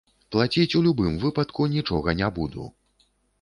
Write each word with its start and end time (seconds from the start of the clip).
Плаціць 0.35 0.75
у 0.79 0.79
любым 0.85 1.19
выпадку 1.25 1.67
нічога 1.75 2.17
не 2.23 2.31
буду. 2.39 2.67